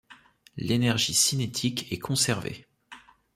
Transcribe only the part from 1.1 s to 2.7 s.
cinétique est conservée.